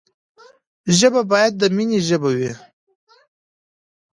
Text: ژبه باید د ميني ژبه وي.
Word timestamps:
ژبه 0.97 1.21
باید 1.31 1.53
د 1.57 1.63
ميني 1.75 1.99
ژبه 2.07 2.29
وي. 2.37 2.51